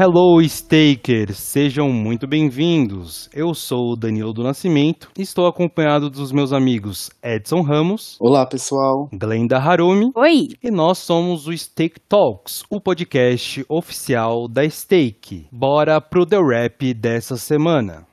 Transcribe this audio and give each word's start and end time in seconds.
Hello, 0.00 0.40
Stakers! 0.40 1.36
Sejam 1.38 1.90
muito 1.90 2.24
bem-vindos. 2.24 3.28
Eu 3.34 3.52
sou 3.52 3.90
o 3.90 3.96
Daniel 3.96 4.32
do 4.32 4.44
Nascimento 4.44 5.10
e 5.18 5.22
estou 5.22 5.44
acompanhado 5.44 6.08
dos 6.08 6.30
meus 6.30 6.52
amigos 6.52 7.10
Edson 7.20 7.62
Ramos. 7.62 8.16
Olá, 8.20 8.46
pessoal. 8.46 9.08
Glenda 9.12 9.58
Harumi. 9.58 10.12
Oi! 10.14 10.50
E 10.62 10.70
nós 10.70 10.98
somos 10.98 11.48
o 11.48 11.58
Stake 11.58 11.98
Talks, 12.08 12.62
o 12.70 12.80
podcast 12.80 13.66
oficial 13.68 14.46
da 14.46 14.70
Stake. 14.70 15.48
Bora 15.50 16.00
pro 16.00 16.24
The 16.24 16.38
Rap 16.38 16.94
dessa 16.94 17.36
semana. 17.36 18.06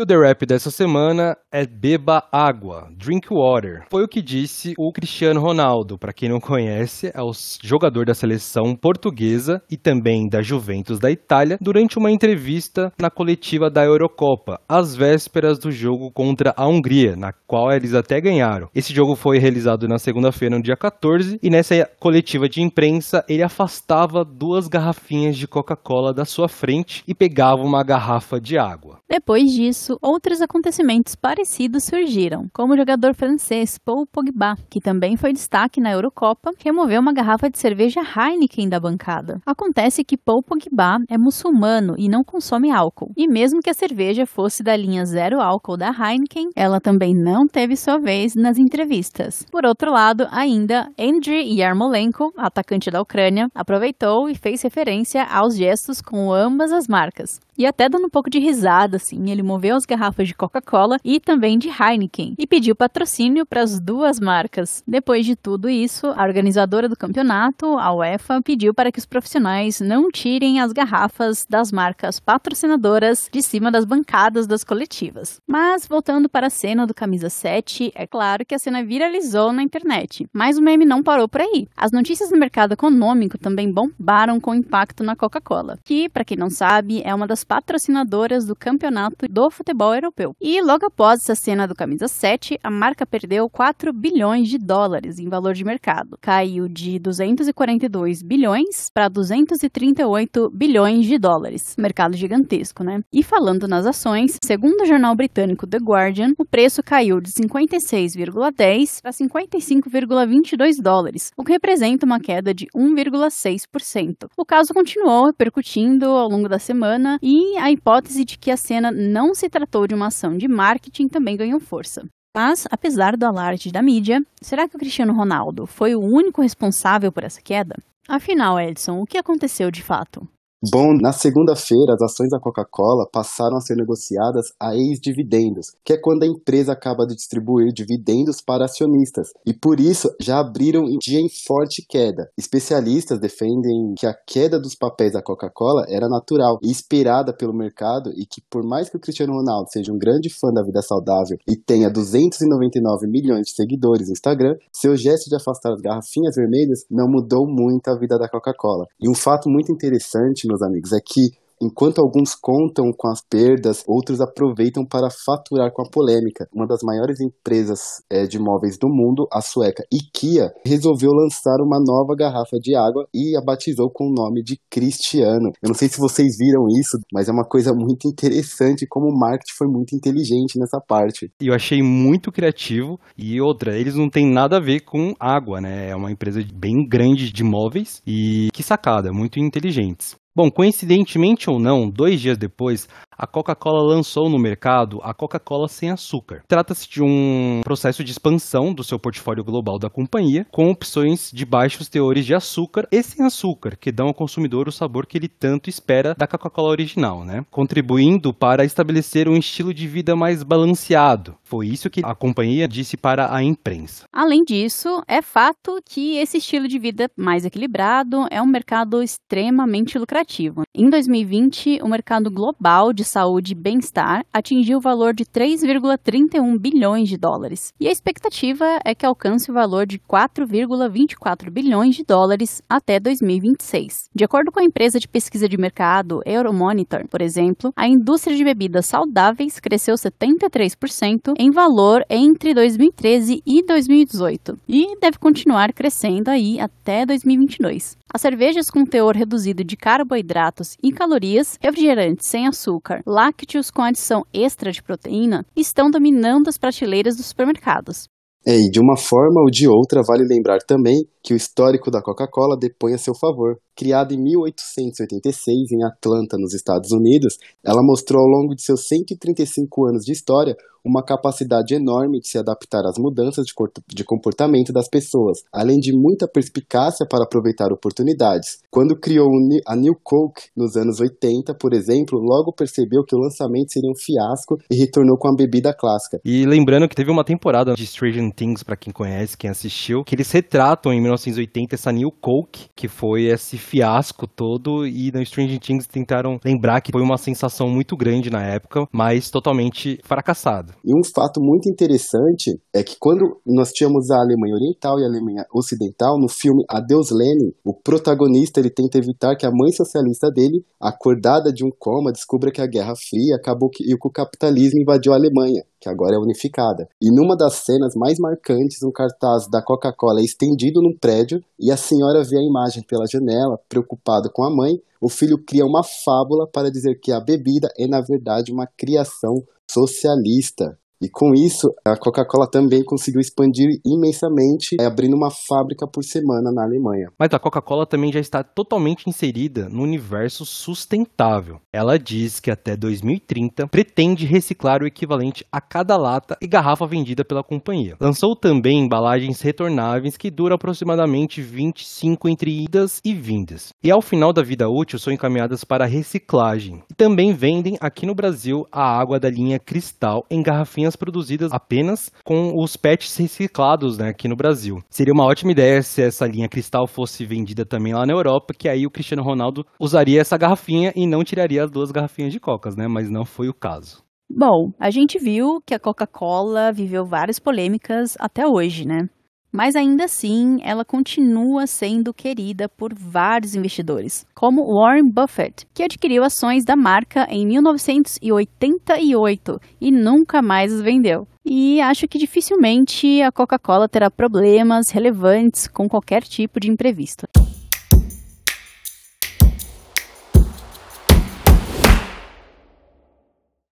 O 0.00 0.06
The 0.06 0.16
Rap 0.16 0.46
dessa 0.46 0.70
semana 0.70 1.36
é 1.52 1.66
Beba 1.66 2.24
Água, 2.32 2.88
Drink 2.96 3.28
Water. 3.30 3.84
Foi 3.90 4.02
o 4.02 4.08
que 4.08 4.22
disse 4.22 4.72
o 4.78 4.90
Cristiano 4.90 5.42
Ronaldo. 5.42 5.98
Para 5.98 6.14
quem 6.14 6.26
não 6.26 6.40
conhece, 6.40 7.12
é 7.12 7.20
o 7.20 7.32
jogador 7.62 8.06
da 8.06 8.14
seleção 8.14 8.74
portuguesa 8.74 9.60
e 9.70 9.76
também 9.76 10.26
da 10.26 10.40
Juventus 10.40 10.98
da 10.98 11.10
Itália, 11.10 11.58
durante 11.60 11.98
uma 11.98 12.10
entrevista 12.10 12.90
na 12.98 13.10
coletiva 13.10 13.68
da 13.68 13.84
Eurocopa, 13.84 14.58
às 14.66 14.96
vésperas 14.96 15.58
do 15.58 15.70
jogo 15.70 16.10
contra 16.10 16.54
a 16.56 16.66
Hungria, 16.66 17.14
na 17.14 17.34
qual 17.46 17.70
eles 17.70 17.92
até 17.92 18.22
ganharam. 18.22 18.70
Esse 18.74 18.94
jogo 18.94 19.14
foi 19.14 19.38
realizado 19.38 19.86
na 19.86 19.98
segunda-feira, 19.98 20.56
no 20.56 20.62
dia 20.62 20.78
14, 20.78 21.38
e 21.42 21.50
nessa 21.50 21.86
coletiva 22.00 22.48
de 22.48 22.62
imprensa 22.62 23.22
ele 23.28 23.42
afastava 23.42 24.24
duas 24.24 24.66
garrafinhas 24.66 25.36
de 25.36 25.46
Coca-Cola 25.46 26.14
da 26.14 26.24
sua 26.24 26.48
frente 26.48 27.04
e 27.06 27.14
pegava 27.14 27.60
uma 27.60 27.84
garrafa 27.84 28.40
de 28.40 28.56
água. 28.56 28.98
Depois 29.06 29.50
disso, 29.50 29.89
outros 30.00 30.40
acontecimentos 30.40 31.14
parecidos 31.14 31.84
surgiram, 31.84 32.46
como 32.52 32.74
o 32.74 32.76
jogador 32.76 33.14
francês 33.14 33.78
Paul 33.78 34.06
Pogba, 34.06 34.56
que 34.68 34.80
também 34.80 35.16
foi 35.16 35.32
destaque 35.32 35.80
na 35.80 35.92
Eurocopa, 35.92 36.52
removeu 36.58 37.00
uma 37.00 37.12
garrafa 37.12 37.50
de 37.50 37.58
cerveja 37.58 38.00
Heineken 38.00 38.68
da 38.68 38.80
bancada. 38.80 39.40
Acontece 39.46 40.04
que 40.04 40.16
Paul 40.16 40.42
Pogba 40.42 40.98
é 41.08 41.16
muçulmano 41.16 41.94
e 41.98 42.08
não 42.08 42.22
consome 42.22 42.70
álcool, 42.70 43.12
e 43.16 43.26
mesmo 43.28 43.60
que 43.60 43.70
a 43.70 43.74
cerveja 43.74 44.26
fosse 44.26 44.62
da 44.62 44.76
linha 44.76 45.04
zero 45.04 45.40
álcool 45.40 45.76
da 45.76 45.90
Heineken, 45.90 46.50
ela 46.54 46.80
também 46.80 47.14
não 47.14 47.46
teve 47.46 47.76
sua 47.76 47.98
vez 47.98 48.34
nas 48.34 48.58
entrevistas. 48.58 49.46
Por 49.50 49.64
outro 49.64 49.92
lado, 49.92 50.26
ainda, 50.30 50.90
Andriy 50.98 51.60
Yarmolenko, 51.60 52.32
atacante 52.36 52.90
da 52.90 53.00
Ucrânia, 53.00 53.48
aproveitou 53.54 54.28
e 54.28 54.34
fez 54.34 54.62
referência 54.62 55.24
aos 55.24 55.56
gestos 55.56 56.00
com 56.00 56.32
ambas 56.32 56.72
as 56.72 56.86
marcas. 56.86 57.40
E 57.60 57.66
até 57.66 57.90
dando 57.90 58.06
um 58.06 58.08
pouco 58.08 58.30
de 58.30 58.38
risada, 58.38 58.96
assim, 58.96 59.30
ele 59.30 59.42
moveu 59.42 59.76
as 59.76 59.84
garrafas 59.84 60.26
de 60.26 60.34
Coca-Cola 60.34 60.96
e 61.04 61.20
também 61.20 61.58
de 61.58 61.68
Heineken 61.68 62.34
e 62.38 62.46
pediu 62.46 62.74
patrocínio 62.74 63.44
para 63.44 63.60
as 63.60 63.78
duas 63.78 64.18
marcas. 64.18 64.82
Depois 64.88 65.26
de 65.26 65.36
tudo 65.36 65.68
isso, 65.68 66.06
a 66.06 66.22
organizadora 66.22 66.88
do 66.88 66.96
campeonato, 66.96 67.78
a 67.78 67.92
UEFA, 67.92 68.40
pediu 68.40 68.72
para 68.72 68.90
que 68.90 68.98
os 68.98 69.04
profissionais 69.04 69.78
não 69.78 70.10
tirem 70.10 70.58
as 70.58 70.72
garrafas 70.72 71.44
das 71.46 71.70
marcas 71.70 72.18
patrocinadoras 72.18 73.28
de 73.30 73.42
cima 73.42 73.70
das 73.70 73.84
bancadas 73.84 74.46
das 74.46 74.64
coletivas. 74.64 75.38
Mas 75.46 75.86
voltando 75.86 76.30
para 76.30 76.46
a 76.46 76.50
cena 76.50 76.86
do 76.86 76.94
camisa 76.94 77.28
7, 77.28 77.92
é 77.94 78.06
claro 78.06 78.46
que 78.46 78.54
a 78.54 78.58
cena 78.58 78.82
viralizou 78.82 79.52
na 79.52 79.62
internet. 79.62 80.26
Mas 80.32 80.56
o 80.56 80.62
meme 80.62 80.86
não 80.86 81.02
parou 81.02 81.28
por 81.28 81.42
aí. 81.42 81.68
As 81.76 81.92
notícias 81.92 82.30
no 82.30 82.38
mercado 82.38 82.72
econômico 82.72 83.36
também 83.36 83.70
bombaram 83.70 84.40
com 84.40 84.54
impacto 84.54 85.04
na 85.04 85.14
Coca-Cola, 85.14 85.78
que, 85.84 86.08
para 86.08 86.24
quem 86.24 86.38
não 86.38 86.48
sabe, 86.48 87.02
é 87.04 87.14
uma 87.14 87.26
das 87.26 87.49
patrocinadoras 87.50 88.46
do 88.46 88.54
campeonato 88.54 89.26
do 89.28 89.50
futebol 89.50 89.92
europeu. 89.92 90.36
E 90.40 90.62
logo 90.62 90.86
após 90.86 91.18
essa 91.18 91.34
cena 91.34 91.66
do 91.66 91.74
camisa 91.74 92.06
7, 92.06 92.56
a 92.62 92.70
marca 92.70 93.04
perdeu 93.04 93.50
4 93.50 93.92
bilhões 93.92 94.48
de 94.48 94.56
dólares 94.56 95.18
em 95.18 95.28
valor 95.28 95.52
de 95.52 95.64
mercado. 95.64 96.16
Caiu 96.20 96.68
de 96.68 97.00
242 97.00 98.22
bilhões 98.22 98.88
para 98.94 99.08
238 99.08 100.48
bilhões 100.54 101.06
de 101.06 101.18
dólares. 101.18 101.74
Mercado 101.76 102.16
gigantesco, 102.16 102.84
né? 102.84 103.00
E 103.12 103.20
falando 103.20 103.66
nas 103.66 103.84
ações, 103.84 104.38
segundo 104.44 104.82
o 104.82 104.86
jornal 104.86 105.16
britânico 105.16 105.66
The 105.66 105.78
Guardian, 105.78 106.34
o 106.38 106.44
preço 106.44 106.84
caiu 106.84 107.20
de 107.20 107.32
56,10 107.32 109.02
para 109.02 109.10
55,22 109.10 110.80
dólares, 110.80 111.32
o 111.36 111.42
que 111.42 111.50
representa 111.50 112.06
uma 112.06 112.20
queda 112.20 112.54
de 112.54 112.66
1,6%. 112.76 114.28
O 114.38 114.44
caso 114.44 114.72
continuou 114.72 115.26
repercutindo 115.26 116.06
ao 116.06 116.28
longo 116.28 116.48
da 116.48 116.60
semana 116.60 117.18
e 117.20 117.39
e 117.40 117.56
a 117.56 117.70
hipótese 117.70 118.24
de 118.24 118.36
que 118.36 118.50
a 118.50 118.56
cena 118.56 118.90
não 118.90 119.34
se 119.34 119.48
tratou 119.48 119.86
de 119.86 119.94
uma 119.94 120.08
ação 120.08 120.36
de 120.36 120.46
marketing 120.46 121.08
também 121.08 121.36
ganhou 121.36 121.58
força. 121.58 122.04
Mas, 122.36 122.66
apesar 122.70 123.16
do 123.16 123.24
alarde 123.24 123.72
da 123.72 123.82
mídia, 123.82 124.22
será 124.40 124.68
que 124.68 124.76
o 124.76 124.78
Cristiano 124.78 125.12
Ronaldo 125.12 125.66
foi 125.66 125.94
o 125.94 126.00
único 126.00 126.42
responsável 126.42 127.10
por 127.10 127.24
essa 127.24 127.40
queda? 127.40 127.76
Afinal, 128.06 128.60
Edson, 128.60 129.00
o 129.00 129.06
que 129.06 129.18
aconteceu 129.18 129.70
de 129.70 129.82
fato? 129.82 130.28
Bom, 130.62 130.92
na 130.92 131.10
segunda-feira, 131.10 131.94
as 131.94 132.02
ações 132.02 132.28
da 132.28 132.38
Coca-Cola 132.38 133.08
passaram 133.10 133.56
a 133.56 133.62
ser 133.62 133.76
negociadas 133.76 134.52
a 134.60 134.76
ex-dividendos, 134.76 135.72
que 135.82 135.94
é 135.94 135.96
quando 135.96 136.22
a 136.22 136.26
empresa 136.26 136.72
acaba 136.72 137.06
de 137.06 137.14
distribuir 137.14 137.72
dividendos 137.72 138.42
para 138.42 138.66
acionistas, 138.66 139.32
e 139.46 139.54
por 139.54 139.80
isso 139.80 140.14
já 140.20 140.38
abriram 140.38 140.84
em 140.84 140.98
dia 140.98 141.18
em 141.18 141.30
forte 141.30 141.82
queda. 141.88 142.28
Especialistas 142.36 143.18
defendem 143.18 143.94
que 143.96 144.06
a 144.06 144.12
queda 144.12 144.60
dos 144.60 144.74
papéis 144.74 145.14
da 145.14 145.22
Coca-Cola 145.22 145.86
era 145.88 146.10
natural 146.10 146.58
e 146.62 146.70
esperada 146.70 147.32
pelo 147.32 147.56
mercado 147.56 148.10
e 148.14 148.26
que 148.26 148.42
por 148.50 148.62
mais 148.62 148.90
que 148.90 148.98
o 148.98 149.00
Cristiano 149.00 149.32
Ronaldo 149.32 149.70
seja 149.70 149.90
um 149.90 149.98
grande 149.98 150.28
fã 150.28 150.52
da 150.52 150.62
vida 150.62 150.82
saudável 150.82 151.38
e 151.48 151.56
tenha 151.56 151.88
299 151.88 153.06
milhões 153.06 153.46
de 153.46 153.54
seguidores 153.54 154.08
no 154.08 154.12
Instagram, 154.12 154.56
seu 154.70 154.94
gesto 154.94 155.30
de 155.30 155.36
afastar 155.36 155.72
as 155.72 155.80
garrafinhas 155.80 156.34
vermelhas 156.36 156.84
não 156.90 157.08
mudou 157.08 157.46
muito 157.46 157.88
a 157.88 157.98
vida 157.98 158.18
da 158.18 158.28
Coca-Cola. 158.28 158.84
E 159.00 159.08
um 159.08 159.14
fato 159.14 159.48
muito 159.48 159.72
interessante 159.72 160.49
meus 160.50 160.62
amigos, 160.62 160.92
é 160.92 161.00
que 161.00 161.38
Enquanto 161.62 161.98
alguns 161.98 162.34
contam 162.34 162.90
com 162.96 163.08
as 163.08 163.20
perdas, 163.20 163.84
outros 163.86 164.18
aproveitam 164.22 164.82
para 164.82 165.10
faturar 165.10 165.70
com 165.70 165.82
a 165.82 165.90
polêmica. 165.90 166.48
Uma 166.54 166.66
das 166.66 166.80
maiores 166.82 167.20
empresas 167.20 168.02
é, 168.08 168.26
de 168.26 168.38
móveis 168.38 168.78
do 168.78 168.88
mundo, 168.88 169.28
a 169.30 169.42
sueca 169.42 169.84
IKEA, 169.92 170.54
resolveu 170.64 171.10
lançar 171.12 171.60
uma 171.60 171.78
nova 171.78 172.16
garrafa 172.16 172.56
de 172.58 172.74
água 172.74 173.06
e 173.12 173.36
a 173.36 173.44
batizou 173.44 173.90
com 173.90 174.06
o 174.06 174.10
nome 174.10 174.42
de 174.42 174.58
Cristiano. 174.70 175.52
Eu 175.62 175.68
não 175.68 175.74
sei 175.74 175.88
se 175.88 175.98
vocês 175.98 176.38
viram 176.38 176.66
isso, 176.80 176.98
mas 177.12 177.28
é 177.28 177.32
uma 177.32 177.44
coisa 177.44 177.74
muito 177.74 178.08
interessante 178.08 178.86
como 178.88 179.10
o 179.10 179.18
marketing 179.18 179.52
foi 179.58 179.66
muito 179.66 179.94
inteligente 179.94 180.58
nessa 180.58 180.80
parte. 180.80 181.30
Eu 181.38 181.52
achei 181.52 181.82
muito 181.82 182.32
criativo 182.32 182.98
e 183.18 183.38
outra, 183.38 183.78
eles 183.78 183.94
não 183.94 184.08
têm 184.08 184.26
nada 184.26 184.56
a 184.56 184.60
ver 184.60 184.80
com 184.80 185.12
água, 185.20 185.60
né? 185.60 185.90
É 185.90 185.94
uma 185.94 186.10
empresa 186.10 186.42
bem 186.54 186.88
grande 186.88 187.30
de 187.30 187.44
móveis 187.44 188.00
e 188.06 188.48
que 188.54 188.62
sacada, 188.62 189.12
muito 189.12 189.38
inteligentes. 189.38 190.18
Bom, 190.34 190.48
coincidentemente 190.50 191.50
ou 191.50 191.58
não, 191.58 191.90
dois 191.90 192.20
dias 192.20 192.38
depois, 192.38 192.88
a 193.20 193.26
Coca-Cola 193.26 193.82
lançou 193.82 194.30
no 194.30 194.38
mercado 194.38 194.98
a 195.02 195.12
Coca-Cola 195.12 195.68
sem 195.68 195.90
açúcar. 195.90 196.42
Trata-se 196.48 196.88
de 196.88 197.02
um 197.02 197.60
processo 197.62 198.02
de 198.02 198.12
expansão 198.12 198.72
do 198.72 198.82
seu 198.82 198.98
portfólio 198.98 199.44
global 199.44 199.78
da 199.78 199.90
companhia, 199.90 200.46
com 200.50 200.70
opções 200.70 201.30
de 201.30 201.44
baixos 201.44 201.86
teores 201.86 202.24
de 202.24 202.34
açúcar 202.34 202.88
e 202.90 203.02
sem 203.02 203.22
açúcar, 203.26 203.76
que 203.76 203.92
dão 203.92 204.06
ao 204.06 204.14
consumidor 204.14 204.68
o 204.68 204.72
sabor 204.72 205.04
que 205.04 205.18
ele 205.18 205.28
tanto 205.28 205.68
espera 205.68 206.14
da 206.14 206.26
Coca-Cola 206.26 206.70
original, 206.70 207.22
né? 207.22 207.44
Contribuindo 207.50 208.32
para 208.32 208.64
estabelecer 208.64 209.28
um 209.28 209.36
estilo 209.36 209.74
de 209.74 209.86
vida 209.86 210.16
mais 210.16 210.42
balanceado. 210.42 211.36
Foi 211.42 211.66
isso 211.66 211.90
que 211.90 212.00
a 212.02 212.14
companhia 212.14 212.66
disse 212.66 212.96
para 212.96 213.34
a 213.34 213.42
imprensa. 213.42 214.06
Além 214.10 214.44
disso, 214.44 215.02
é 215.06 215.20
fato 215.20 215.78
que 215.84 216.16
esse 216.16 216.38
estilo 216.38 216.66
de 216.66 216.78
vida 216.78 217.10
mais 217.18 217.44
equilibrado 217.44 218.26
é 218.30 218.40
um 218.40 218.46
mercado 218.46 219.02
extremamente 219.02 219.98
lucrativo. 219.98 220.62
Em 220.74 220.88
2020, 220.88 221.80
o 221.82 221.88
mercado 221.88 222.30
global 222.30 222.94
de 222.94 223.09
saúde 223.10 223.52
e 223.52 223.54
bem-estar 223.54 224.24
atingiu 224.32 224.78
o 224.78 224.80
valor 224.80 225.12
de 225.12 225.24
3,31 225.24 226.58
bilhões 226.58 227.08
de 227.08 227.16
dólares. 227.16 227.72
E 227.78 227.88
a 227.88 227.90
expectativa 227.90 228.78
é 228.84 228.94
que 228.94 229.04
alcance 229.04 229.50
o 229.50 229.54
valor 229.54 229.86
de 229.86 229.98
4,24 229.98 231.50
bilhões 231.50 231.96
de 231.96 232.04
dólares 232.04 232.62
até 232.68 232.98
2026. 233.00 234.08
De 234.14 234.24
acordo 234.24 234.52
com 234.52 234.60
a 234.60 234.64
empresa 234.64 234.98
de 234.98 235.08
pesquisa 235.08 235.48
de 235.48 235.58
mercado 235.58 236.20
Euromonitor, 236.24 237.06
por 237.08 237.20
exemplo, 237.20 237.72
a 237.76 237.88
indústria 237.88 238.36
de 238.36 238.44
bebidas 238.44 238.86
saudáveis 238.86 239.58
cresceu 239.58 239.94
73% 239.94 241.34
em 241.38 241.50
valor 241.50 242.04
entre 242.08 242.54
2013 242.54 243.42
e 243.44 243.64
2018 243.64 244.58
e 244.68 244.98
deve 245.00 245.18
continuar 245.18 245.72
crescendo 245.72 246.30
aí 246.30 246.58
até 246.60 247.04
2022. 247.04 247.99
As 248.12 248.22
cervejas 248.22 248.68
com 248.68 248.84
teor 248.84 249.14
reduzido 249.14 249.62
de 249.62 249.76
carboidratos 249.76 250.76
e 250.82 250.90
calorias, 250.90 251.56
refrigerantes 251.60 252.26
sem 252.26 252.48
açúcar, 252.48 253.02
lácteos 253.06 253.70
com 253.70 253.82
adição 253.82 254.26
extra 254.32 254.72
de 254.72 254.82
proteína 254.82 255.46
estão 255.54 255.88
dominando 255.88 256.48
as 256.48 256.58
prateleiras 256.58 257.16
dos 257.16 257.26
supermercados. 257.26 258.08
É, 258.44 258.56
e 258.56 258.70
de 258.70 258.80
uma 258.80 258.96
forma 258.96 259.40
ou 259.40 259.50
de 259.50 259.68
outra, 259.68 260.02
vale 260.02 260.24
lembrar 260.24 260.58
também 260.58 261.06
que 261.22 261.34
o 261.34 261.36
histórico 261.36 261.90
da 261.90 262.02
Coca-Cola 262.02 262.56
depõe 262.58 262.94
a 262.94 262.98
seu 262.98 263.14
favor. 263.14 263.58
Criada 263.76 264.14
em 264.14 264.22
1886 264.22 265.72
em 265.72 265.84
Atlanta, 265.84 266.36
nos 266.38 266.54
Estados 266.54 266.90
Unidos, 266.92 267.38
ela 267.64 267.82
mostrou 267.82 268.20
ao 268.20 268.28
longo 268.28 268.54
de 268.54 268.62
seus 268.62 268.86
135 268.86 269.86
anos 269.86 270.04
de 270.04 270.12
história 270.12 270.56
uma 270.84 271.04
capacidade 271.04 271.74
enorme 271.74 272.20
de 272.20 272.28
se 272.28 272.38
adaptar 272.38 272.82
às 272.86 272.98
mudanças 272.98 273.44
de 273.88 274.04
comportamento 274.04 274.72
das 274.72 274.88
pessoas, 274.88 275.38
além 275.52 275.78
de 275.78 275.92
muita 275.92 276.26
perspicácia 276.26 277.06
para 277.08 277.24
aproveitar 277.24 277.72
oportunidades. 277.72 278.58
Quando 278.70 278.98
criou 278.98 279.28
a 279.66 279.76
New 279.76 279.94
Coke 280.02 280.42
nos 280.56 280.76
anos 280.76 281.00
80, 281.00 281.54
por 281.54 281.72
exemplo, 281.72 282.18
logo 282.18 282.52
percebeu 282.52 283.04
que 283.04 283.14
o 283.14 283.18
lançamento 283.18 283.72
seria 283.72 283.90
um 283.90 283.96
fiasco 283.96 284.56
e 284.70 284.76
retornou 284.76 285.18
com 285.18 285.28
a 285.28 285.34
bebida 285.36 285.74
clássica. 285.74 286.18
E 286.24 286.44
lembrando 286.46 286.88
que 286.88 286.96
teve 286.96 287.10
uma 287.10 287.24
temporada 287.24 287.74
de 287.74 287.86
Stranger 287.86 288.32
Things, 288.34 288.62
para 288.62 288.76
quem 288.76 288.92
conhece, 288.92 289.36
quem 289.36 289.50
assistiu, 289.50 290.02
que 290.04 290.14
eles 290.14 290.30
retratam 290.30 290.92
em 290.92 291.00
1980 291.10 291.74
essa 291.74 291.92
New 291.92 292.10
Coke, 292.10 292.68
que 292.74 292.88
foi 292.88 293.24
esse 293.24 293.58
fiasco 293.58 294.26
todo, 294.26 294.86
e 294.86 295.10
no 295.12 295.24
Stranger 295.24 295.58
Things 295.58 295.86
tentaram 295.86 296.38
lembrar 296.44 296.80
que 296.80 296.92
foi 296.92 297.02
uma 297.02 297.18
sensação 297.18 297.68
muito 297.68 297.96
grande 297.96 298.30
na 298.30 298.42
época, 298.44 298.86
mas 298.92 299.30
totalmente 299.30 299.98
fracassada. 300.04 300.74
E 300.84 300.94
um 300.94 301.02
fato 301.04 301.40
muito 301.40 301.68
interessante 301.68 302.60
é 302.72 302.82
que 302.82 302.96
quando 302.98 303.40
nós 303.46 303.72
tínhamos 303.72 304.10
a 304.10 304.16
Alemanha 304.16 304.54
Oriental 304.54 304.98
e 304.98 305.04
a 305.04 305.06
Alemanha 305.06 305.44
Ocidental, 305.52 306.18
no 306.18 306.28
filme 306.28 306.64
Adeus 306.68 307.10
Lenin, 307.10 307.52
o 307.64 307.74
protagonista 307.74 308.60
ele 308.60 308.70
tenta 308.70 308.98
evitar 308.98 309.36
que 309.36 309.46
a 309.46 309.50
mãe 309.50 309.72
socialista 309.72 310.30
dele, 310.30 310.64
acordada 310.80 311.52
de 311.52 311.64
um 311.64 311.70
coma, 311.70 312.12
descubra 312.12 312.50
que 312.50 312.60
a 312.60 312.66
Guerra 312.66 312.94
Fria 312.96 313.36
acabou 313.36 313.70
e 313.80 313.96
que 313.96 314.08
o 314.08 314.10
capitalismo 314.10 314.80
invadiu 314.80 315.12
a 315.12 315.16
Alemanha 315.16 315.64
que 315.80 315.88
agora 315.88 316.14
é 316.14 316.18
unificada. 316.18 316.88
E 317.00 317.10
numa 317.10 317.36
das 317.36 317.54
cenas 317.54 317.94
mais 317.94 318.18
marcantes, 318.18 318.82
um 318.82 318.92
cartaz 318.92 319.48
da 319.48 319.62
Coca-Cola 319.62 320.20
é 320.20 320.24
estendido 320.24 320.82
num 320.82 320.96
prédio 320.96 321.42
e 321.58 321.70
a 321.70 321.76
senhora 321.76 322.22
vê 322.22 322.36
a 322.36 322.42
imagem 322.42 322.82
pela 322.82 323.06
janela, 323.06 323.58
preocupada 323.68 324.28
com 324.28 324.44
a 324.44 324.50
mãe. 324.50 324.80
O 325.00 325.08
filho 325.08 325.38
cria 325.38 325.64
uma 325.64 325.82
fábula 325.82 326.46
para 326.46 326.70
dizer 326.70 327.00
que 327.00 327.10
a 327.10 327.20
bebida 327.20 327.68
é, 327.78 327.86
na 327.86 328.00
verdade, 328.00 328.52
uma 328.52 328.66
criação 328.66 329.42
socialista. 329.70 330.78
E 331.02 331.08
com 331.08 331.34
isso, 331.34 331.72
a 331.82 331.96
Coca-Cola 331.96 332.46
também 332.46 332.84
conseguiu 332.84 333.22
expandir 333.22 333.80
imensamente, 333.86 334.76
é, 334.78 334.84
abrindo 334.84 335.16
uma 335.16 335.30
fábrica 335.30 335.86
por 335.86 336.04
semana 336.04 336.52
na 336.52 336.62
Alemanha. 336.62 337.10
Mas 337.18 337.32
a 337.32 337.38
Coca-Cola 337.38 337.86
também 337.86 338.12
já 338.12 338.20
está 338.20 338.42
totalmente 338.42 339.08
inserida 339.08 339.66
no 339.70 339.82
universo 339.82 340.44
sustentável. 340.44 341.58
Ela 341.72 341.98
diz 341.98 342.38
que 342.38 342.50
até 342.50 342.76
2030 342.76 343.66
pretende 343.68 344.26
reciclar 344.26 344.82
o 344.82 344.86
equivalente 344.86 345.42
a 345.50 345.58
cada 345.58 345.96
lata 345.96 346.36
e 346.38 346.46
garrafa 346.46 346.86
vendida 346.86 347.24
pela 347.24 347.42
companhia. 347.42 347.96
Lançou 347.98 348.36
também 348.36 348.80
embalagens 348.80 349.40
retornáveis 349.40 350.18
que 350.18 350.30
duram 350.30 350.56
aproximadamente 350.56 351.40
25 351.40 352.28
entre 352.28 352.62
idas 352.62 353.00
e 353.02 353.14
vindas. 353.14 353.70
E 353.82 353.90
ao 353.90 354.02
final 354.02 354.34
da 354.34 354.42
vida 354.42 354.68
útil 354.68 354.98
são 354.98 355.12
encaminhadas 355.12 355.64
para 355.64 355.86
reciclagem. 355.86 356.82
E 356.90 356.94
também 356.94 357.32
vendem 357.32 357.78
aqui 357.80 358.04
no 358.04 358.14
Brasil 358.14 358.66
a 358.70 358.82
água 358.82 359.18
da 359.18 359.30
linha 359.30 359.58
Cristal 359.58 360.26
em 360.30 360.42
garrafinhas 360.42 360.89
produzidas 360.96 361.52
apenas 361.52 362.12
com 362.24 362.52
os 362.56 362.76
PETs 362.76 363.16
reciclados 363.16 363.98
né, 363.98 364.08
aqui 364.08 364.28
no 364.28 364.36
Brasil. 364.36 364.82
Seria 364.88 365.12
uma 365.12 365.26
ótima 365.26 365.52
ideia 365.52 365.82
se 365.82 366.02
essa 366.02 366.26
linha 366.26 366.48
cristal 366.48 366.86
fosse 366.86 367.24
vendida 367.24 367.64
também 367.64 367.92
lá 367.92 368.06
na 368.06 368.12
Europa, 368.12 368.54
que 368.56 368.68
aí 368.68 368.86
o 368.86 368.90
Cristiano 368.90 369.22
Ronaldo 369.22 369.64
usaria 369.78 370.20
essa 370.20 370.36
garrafinha 370.36 370.92
e 370.94 371.06
não 371.06 371.24
tiraria 371.24 371.64
as 371.64 371.70
duas 371.70 371.90
garrafinhas 371.90 372.32
de 372.32 372.40
cocas, 372.40 372.76
né? 372.76 372.86
Mas 372.88 373.10
não 373.10 373.24
foi 373.24 373.48
o 373.48 373.54
caso. 373.54 374.02
Bom, 374.32 374.70
a 374.78 374.90
gente 374.90 375.18
viu 375.18 375.60
que 375.66 375.74
a 375.74 375.78
Coca-Cola 375.78 376.72
viveu 376.72 377.04
várias 377.04 377.40
polêmicas 377.40 378.16
até 378.20 378.46
hoje, 378.46 378.86
né? 378.86 379.08
Mas 379.52 379.74
ainda 379.74 380.04
assim, 380.04 380.60
ela 380.62 380.84
continua 380.84 381.66
sendo 381.66 382.14
querida 382.14 382.68
por 382.68 382.94
vários 382.94 383.56
investidores, 383.56 384.24
como 384.34 384.72
Warren 384.72 385.10
Buffett, 385.10 385.66
que 385.74 385.82
adquiriu 385.82 386.22
ações 386.22 386.64
da 386.64 386.76
marca 386.76 387.26
em 387.28 387.44
1988 387.46 389.60
e 389.80 389.90
nunca 389.90 390.40
mais 390.40 390.72
as 390.72 390.80
vendeu. 390.80 391.26
E 391.44 391.80
acho 391.80 392.06
que 392.06 392.18
dificilmente 392.18 393.20
a 393.22 393.32
Coca-Cola 393.32 393.88
terá 393.88 394.08
problemas 394.10 394.90
relevantes 394.90 395.66
com 395.66 395.88
qualquer 395.88 396.22
tipo 396.22 396.60
de 396.60 396.70
imprevisto. 396.70 397.26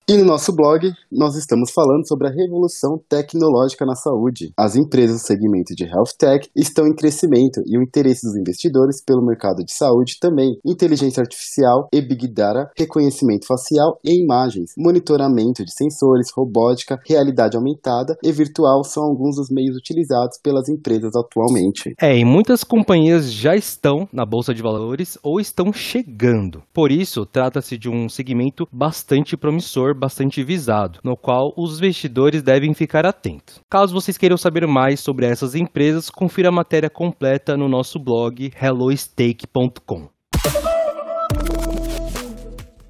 E 0.08 0.16
no 0.16 0.24
nosso 0.24 0.54
blog, 0.54 0.88
nós 1.10 1.34
estamos 1.34 1.72
falando 1.72 2.06
sobre 2.06 2.28
a 2.28 2.30
revolução 2.30 2.96
tecnológica 3.08 3.84
na 3.84 3.96
saúde. 3.96 4.52
As 4.56 4.76
empresas 4.76 5.20
do 5.20 5.26
segmento 5.26 5.74
de 5.74 5.82
Health 5.82 6.14
Tech 6.16 6.48
estão 6.54 6.86
em 6.86 6.94
crescimento 6.94 7.60
e 7.66 7.76
o 7.76 7.82
interesse 7.82 8.24
dos 8.24 8.36
investidores 8.36 9.02
pelo 9.04 9.26
mercado 9.26 9.64
de 9.64 9.72
saúde 9.72 10.18
também. 10.20 10.60
Inteligência 10.64 11.20
artificial 11.20 11.88
e 11.92 12.00
Big 12.00 12.32
Data, 12.32 12.70
reconhecimento 12.78 13.48
facial 13.48 13.98
e 14.04 14.22
imagens, 14.22 14.74
monitoramento 14.78 15.64
de 15.64 15.74
sensores, 15.74 16.30
robótica, 16.32 17.00
realidade 17.04 17.56
aumentada 17.56 18.16
e 18.22 18.30
virtual 18.30 18.84
são 18.84 19.02
alguns 19.02 19.34
dos 19.34 19.48
meios 19.50 19.76
utilizados 19.76 20.38
pelas 20.40 20.68
empresas 20.68 21.16
atualmente. 21.16 21.96
É, 22.00 22.16
e 22.16 22.24
muitas 22.24 22.62
companhias 22.62 23.32
já 23.32 23.56
estão 23.56 24.08
na 24.12 24.24
bolsa 24.24 24.54
de 24.54 24.62
valores 24.62 25.18
ou 25.20 25.40
estão 25.40 25.72
chegando. 25.72 26.62
Por 26.72 26.92
isso, 26.92 27.26
trata-se 27.26 27.76
de 27.76 27.88
um 27.88 28.08
segmento 28.08 28.68
bastante 28.70 29.36
promissor 29.36 29.95
bastante 29.96 30.44
visado, 30.44 31.00
no 31.02 31.16
qual 31.16 31.52
os 31.56 31.78
investidores 31.78 32.43
devem 32.43 32.75
ficar 32.75 33.06
atentos. 33.06 33.60
Caso 33.70 33.94
vocês 33.94 34.16
queiram 34.16 34.37
saber 34.37 34.66
mais 34.66 35.00
sobre 35.00 35.26
essas 35.26 35.54
empresas, 35.54 36.10
confira 36.10 36.48
a 36.48 36.52
matéria 36.52 36.90
completa 36.90 37.56
no 37.56 37.69
nosso 37.69 37.98
blog 37.98 38.52
hellostake.com. 38.60 40.08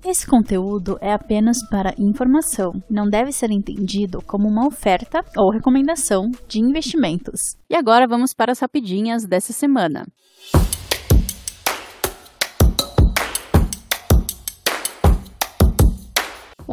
Esse 0.08 0.24
conteúdo 0.24 0.96
é 1.00 1.12
apenas 1.12 1.58
para 1.68 1.92
informação, 1.98 2.70
não 2.88 3.08
deve 3.08 3.32
ser 3.32 3.50
entendido 3.50 4.22
como 4.22 4.46
uma 4.48 4.64
oferta 4.64 5.24
ou 5.36 5.50
recomendação 5.50 6.30
de 6.46 6.60
investimentos. 6.60 7.56
E 7.68 7.74
agora 7.74 8.06
vamos 8.06 8.32
para 8.32 8.52
as 8.52 8.60
rapidinhas 8.60 9.26
dessa 9.26 9.52
semana. 9.52 10.06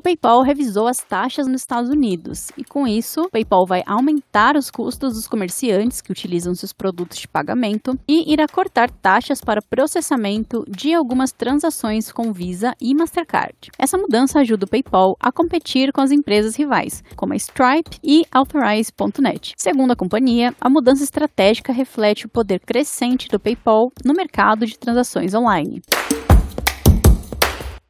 PayPal 0.04 0.42
revisou 0.42 0.86
as 0.86 0.98
taxas 0.98 1.48
nos 1.48 1.62
Estados 1.62 1.90
Unidos 1.90 2.52
e, 2.58 2.64
com 2.66 2.86
isso, 2.86 3.22
o 3.22 3.30
PayPal 3.30 3.66
vai 3.66 3.82
aumentar 3.88 4.58
os 4.58 4.70
custos 4.70 5.14
dos 5.14 5.30
comerciantes 5.30 6.02
que 6.02 6.12
utilizam 6.12 6.54
seus 6.54 6.74
produtos 6.74 7.18
de 7.20 7.28
pagamento 7.28 7.98
e 8.06 8.34
irá 8.34 8.46
cortar 8.46 8.92
taxas 8.92 9.40
para 9.40 9.62
processamento 9.62 10.66
de 10.68 10.94
algumas 10.94 11.32
transações 11.32 12.12
com 12.12 12.34
Visa 12.34 12.74
e 12.82 12.94
Mastercard. 12.94 13.72
Essa 13.80 13.98
mudança 13.98 14.42
ajuda 14.42 14.66
o 14.66 14.70
PayPal 14.70 15.16
a 15.22 15.32
competir 15.32 15.94
com 15.94 16.02
as 16.02 16.12
empresas 16.12 16.58
rivais, 16.58 17.02
como 17.16 17.32
a 17.32 17.38
Stripe 17.38 17.98
e 18.04 18.26
Authorize.net. 18.30 19.54
Segundo 19.58 19.92
a 19.92 19.96
companhia, 19.96 20.54
a 20.60 20.70
mudança 20.70 21.06
estratégica 21.06 21.72
reflete 21.72 22.26
o 22.26 22.30
poder 22.30 22.60
crescente 22.60 23.30
do 23.30 23.40
PayPal 23.40 23.90
no 24.04 24.14
mercado 24.14 24.66
de 24.66 24.78
transações 24.78 25.34
online. 25.34 25.82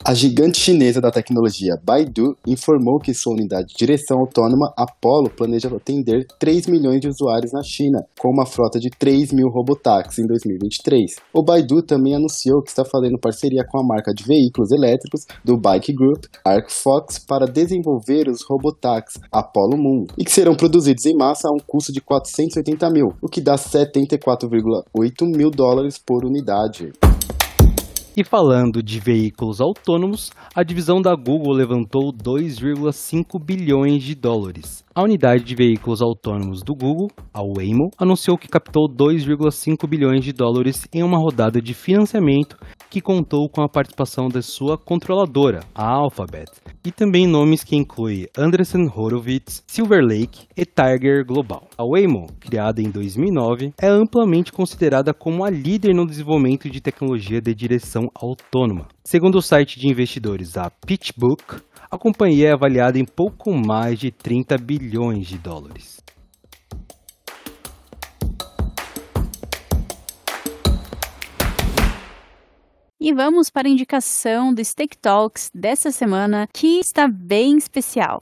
A 0.06 0.14
gigante 0.14 0.60
chinesa 0.60 1.00
da 1.00 1.10
tecnologia 1.10 1.80
Baidu 1.82 2.36
informou 2.46 3.00
que 3.00 3.14
sua 3.14 3.36
unidade 3.36 3.70
de 3.70 3.76
direção 3.78 4.20
autônoma 4.20 4.74
Apollo 4.76 5.30
planeja 5.30 5.74
atender 5.74 6.28
3 6.38 6.68
milhões 6.68 7.00
de 7.00 7.08
usuários 7.08 7.54
na 7.54 7.64
China, 7.64 8.04
com 8.20 8.28
uma 8.28 8.46
frota 8.46 8.82
de 8.82 8.90
3 8.90 9.32
mil 9.32 9.48
robotáxis 9.48 10.20
em 10.20 10.28
2023. 10.28 11.16
O 11.34 11.42
Baidu 11.42 11.82
também 11.82 12.16
anunciou 12.16 12.62
que 12.62 12.70
está 12.70 12.84
fazendo 12.84 13.18
parceria 13.18 13.64
com 13.66 13.80
a 13.80 13.88
marca 13.88 14.14
de 14.14 14.26
veículos 14.26 14.74
elétricos 14.74 15.22
do 15.42 15.58
Bike 15.58 15.94
Group, 15.94 16.26
ArcFox, 16.44 17.20
para 17.20 17.46
desenvolver 17.46 18.28
os 18.28 18.44
robotáxis 18.44 19.22
Apollo 19.32 19.78
Moon, 19.78 20.06
e 20.18 20.26
que 20.26 20.32
serão 20.32 20.54
produzidos 20.54 21.06
em 21.06 21.16
massa 21.16 21.48
a 21.48 21.52
um 21.54 21.64
custo 21.66 21.94
de 21.94 22.02
480 22.02 22.90
mil, 22.90 23.14
o 23.22 23.30
que 23.30 23.40
dá 23.40 23.56
74,8 23.56 24.84
mil 25.34 25.50
dólares 25.50 25.98
por 25.98 26.26
unidade. 26.26 26.92
E 28.16 28.24
falando 28.24 28.84
de 28.84 29.00
veículos 29.00 29.60
autônomos, 29.60 30.30
a 30.54 30.62
divisão 30.62 31.02
da 31.02 31.16
Google 31.16 31.52
levantou 31.52 32.14
2,5 32.14 33.44
bilhões 33.44 34.04
de 34.04 34.14
dólares. 34.14 34.83
A 34.96 35.02
unidade 35.02 35.44
de 35.44 35.56
veículos 35.56 36.04
autônomos 36.04 36.62
do 36.62 36.76
Google, 36.76 37.08
a 37.34 37.42
Waymo, 37.42 37.90
anunciou 37.98 38.38
que 38.38 38.48
captou 38.48 38.88
2,5 38.88 39.88
bilhões 39.90 40.24
de 40.24 40.32
dólares 40.32 40.88
em 40.94 41.02
uma 41.02 41.18
rodada 41.18 41.60
de 41.60 41.74
financiamento 41.74 42.56
que 42.92 43.02
contou 43.02 43.50
com 43.50 43.64
a 43.64 43.68
participação 43.68 44.28
da 44.28 44.44
sua 44.44 44.78
controladora, 44.78 45.62
a 45.74 45.84
Alphabet, 45.84 46.52
e 46.86 46.92
também 46.92 47.26
nomes 47.26 47.64
que 47.64 47.76
incluem 47.76 48.28
Andreessen 48.38 48.88
Horowitz, 48.88 49.64
Silver 49.66 50.04
Lake 50.04 50.46
e 50.56 50.64
Tiger 50.64 51.26
Global. 51.26 51.68
A 51.76 51.84
Waymo, 51.84 52.28
criada 52.40 52.80
em 52.80 52.92
2009, 52.92 53.74
é 53.82 53.88
amplamente 53.88 54.52
considerada 54.52 55.12
como 55.12 55.44
a 55.44 55.50
líder 55.50 55.96
no 55.96 56.06
desenvolvimento 56.06 56.70
de 56.70 56.80
tecnologia 56.80 57.42
de 57.42 57.56
direção 57.56 58.12
autônoma. 58.14 58.88
Segundo 59.06 59.36
o 59.36 59.42
site 59.42 59.78
de 59.78 59.90
investidores 59.90 60.56
a 60.56 60.70
PitchBook, 60.70 61.62
a 61.92 61.98
companhia 61.98 62.48
é 62.48 62.54
avaliada 62.54 62.98
em 62.98 63.04
pouco 63.04 63.54
mais 63.54 64.00
de 64.00 64.10
30 64.10 64.58
bilhões 64.58 65.28
de 65.28 65.38
dólares. 65.38 66.02
E 72.98 73.14
vamos 73.14 73.50
para 73.50 73.68
a 73.68 73.72
indicação 73.72 74.54
do 74.54 74.64
Steak 74.64 74.98
Talks 74.98 75.52
dessa 75.54 75.92
semana, 75.92 76.48
que 76.54 76.80
está 76.80 77.06
bem 77.06 77.58
especial 77.58 78.22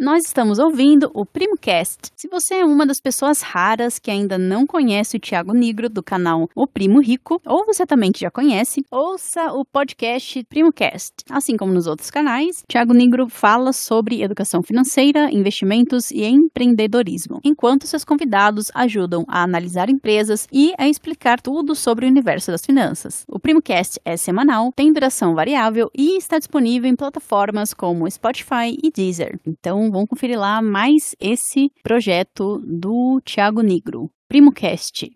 nós 0.00 0.24
estamos 0.24 0.58
ouvindo 0.58 1.10
o 1.12 1.26
PrimoCast. 1.26 2.10
Se 2.16 2.26
você 2.26 2.54
é 2.54 2.64
uma 2.64 2.86
das 2.86 2.98
pessoas 2.98 3.42
raras 3.42 3.98
que 3.98 4.10
ainda 4.10 4.38
não 4.38 4.66
conhece 4.66 5.18
o 5.18 5.20
Tiago 5.20 5.52
Negro 5.52 5.90
do 5.90 6.02
canal 6.02 6.48
O 6.56 6.66
Primo 6.66 7.02
Rico, 7.02 7.38
ou 7.44 7.66
você 7.66 7.84
também 7.84 8.10
que 8.10 8.20
já 8.20 8.30
conhece, 8.30 8.82
ouça 8.90 9.52
o 9.52 9.62
podcast 9.62 10.42
PrimoCast. 10.44 11.16
Assim 11.28 11.54
como 11.54 11.74
nos 11.74 11.86
outros 11.86 12.10
canais, 12.10 12.64
Tiago 12.66 12.94
Negro 12.94 13.28
fala 13.28 13.74
sobre 13.74 14.22
educação 14.22 14.62
financeira, 14.62 15.30
investimentos 15.30 16.10
e 16.10 16.24
empreendedorismo, 16.24 17.38
enquanto 17.44 17.86
seus 17.86 18.02
convidados 18.02 18.70
ajudam 18.74 19.26
a 19.28 19.42
analisar 19.42 19.90
empresas 19.90 20.48
e 20.50 20.72
a 20.78 20.88
explicar 20.88 21.42
tudo 21.42 21.74
sobre 21.74 22.06
o 22.06 22.08
universo 22.08 22.50
das 22.50 22.64
finanças. 22.64 23.26
O 23.28 23.38
PrimoCast 23.38 24.00
é 24.02 24.16
semanal, 24.16 24.72
tem 24.74 24.94
duração 24.94 25.34
variável 25.34 25.90
e 25.94 26.16
está 26.16 26.38
disponível 26.38 26.88
em 26.88 26.96
plataformas 26.96 27.74
como 27.74 28.10
Spotify 28.10 28.78
e 28.82 28.90
Deezer. 28.90 29.38
Então, 29.46 29.89
vamos 29.90 30.08
conferir 30.08 30.38
lá 30.38 30.62
mais 30.62 31.14
esse 31.20 31.70
projeto 31.82 32.62
do 32.66 33.20
Thiago 33.24 33.60
Negro, 33.60 34.10
PrimoCast. 34.28 35.10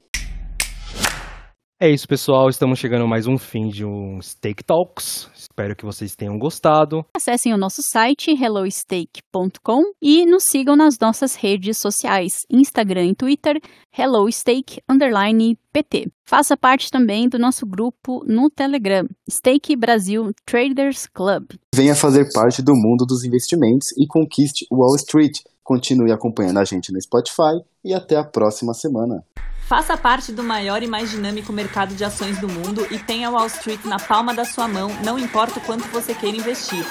É 1.85 1.91
isso, 1.91 2.09
pessoal. 2.09 2.49
Estamos 2.49 2.79
chegando 2.79 3.05
a 3.05 3.07
mais 3.07 3.27
um 3.27 3.37
fim 3.37 3.69
de 3.69 3.85
um 3.85 4.19
Steak 4.23 4.65
Talks. 4.65 5.29
Espero 5.37 5.77
que 5.77 5.85
vocês 5.85 6.17
tenham 6.17 6.39
gostado. 6.39 7.05
Acessem 7.15 7.53
o 7.53 7.59
nosso 7.59 7.83
site 7.83 8.31
hellosteak.com 8.31 9.83
e 10.01 10.25
nos 10.25 10.45
sigam 10.45 10.77
nas 10.77 10.99
nossas 10.99 11.35
redes 11.35 11.77
sociais, 11.77 12.39
Instagram 12.51 13.09
e 13.09 13.15
Twitter, 13.15 13.61
hellosteak_pt. 13.99 16.11
Faça 16.25 16.57
parte 16.57 16.91
também 16.91 17.29
do 17.29 17.39
nosso 17.39 17.67
grupo 17.67 18.25
no 18.27 18.49
Telegram, 18.49 19.07
Steak 19.31 19.77
Brasil 19.77 20.33
Traders 20.47 21.07
Club. 21.07 21.51
Venha 21.75 21.95
fazer 21.95 22.33
parte 22.33 22.63
do 22.63 22.73
mundo 22.73 23.05
dos 23.07 23.25
investimentos 23.25 23.89
e 23.99 24.07
conquiste 24.07 24.67
Wall 24.73 24.97
Street. 24.97 25.37
Continue 25.63 26.13
acompanhando 26.13 26.61
a 26.61 26.65
gente 26.65 26.91
no 26.91 27.03
Spotify 27.03 27.61
e 27.85 27.93
até 27.93 28.17
a 28.17 28.25
próxima 28.25 28.73
semana. 28.73 29.23
Faça 29.67 29.97
parte 29.97 30.31
do 30.31 30.43
maior 30.43 30.83
e 30.83 30.87
mais 30.87 31.11
dinâmico 31.11 31.51
mercado 31.51 31.95
de 31.95 32.05
ações 32.05 32.39
do 32.39 32.47
mundo 32.47 32.87
e 32.91 32.99
tenha 32.99 33.31
Wall 33.31 33.47
Street 33.47 33.83
na 33.87 33.99
palma 33.99 34.35
da 34.35 34.45
sua 34.45 34.69
mão, 34.69 34.91
não 35.03 35.19
importa 35.19 35.59
o 35.59 35.63
quanto 35.63 35.89
você 35.89 36.15
queira 36.15 36.37
investir. 36.37 36.85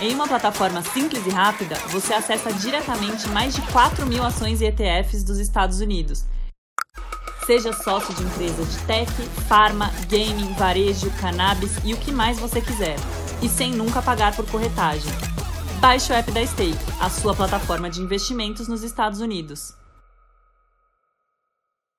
Em 0.00 0.14
uma 0.14 0.28
plataforma 0.28 0.80
simples 0.80 1.26
e 1.26 1.30
rápida, 1.30 1.74
você 1.88 2.14
acessa 2.14 2.52
diretamente 2.52 3.28
mais 3.30 3.56
de 3.56 3.62
4 3.72 4.06
mil 4.06 4.22
ações 4.22 4.60
e 4.60 4.66
ETFs 4.66 5.24
dos 5.24 5.38
Estados 5.38 5.80
Unidos. 5.80 6.24
Seja 7.46 7.72
sócio 7.72 8.14
de 8.14 8.22
empresa 8.22 8.64
de 8.64 8.78
tech, 8.86 9.12
farma, 9.48 9.90
gaming, 10.08 10.54
varejo, 10.54 11.10
cannabis 11.20 11.72
e 11.84 11.92
o 11.92 11.96
que 11.96 12.12
mais 12.12 12.38
você 12.38 12.60
quiser. 12.60 12.96
E 13.42 13.48
sem 13.48 13.72
nunca 13.72 14.00
pagar 14.00 14.36
por 14.36 14.48
corretagem. 14.48 15.10
Baixe 15.80 16.12
o 16.12 16.14
app 16.14 16.30
da 16.30 16.46
Stake, 16.46 16.78
a 17.00 17.10
sua 17.10 17.34
plataforma 17.34 17.90
de 17.90 18.00
investimentos 18.00 18.68
nos 18.68 18.84
Estados 18.84 19.20
Unidos. 19.20 19.79